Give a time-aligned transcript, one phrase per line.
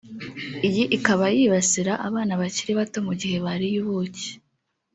[0.67, 4.29] Iyi ikaba yibasira abana bakiri bato mu gihe bariye ubuki